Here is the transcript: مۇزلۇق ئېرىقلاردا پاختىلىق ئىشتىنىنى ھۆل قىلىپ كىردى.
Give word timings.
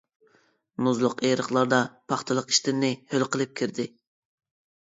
مۇزلۇق 0.87 1.19
ئېرىقلاردا 1.29 1.81
پاختىلىق 2.13 2.49
ئىشتىنىنى 2.55 2.91
ھۆل 3.15 3.27
قىلىپ 3.37 3.55
كىردى. 3.63 3.87